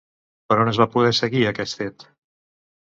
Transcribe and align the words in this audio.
Per 0.51 0.57
on 0.63 0.71
es 0.71 0.79
va 0.83 0.89
poder 0.95 1.13
seguir 1.21 1.45
aquest 1.53 1.81
fet? 1.85 2.11